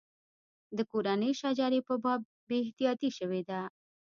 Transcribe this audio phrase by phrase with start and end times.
[0.77, 3.61] د کورنۍ شجرې په باب بې احتیاطي شوې ده.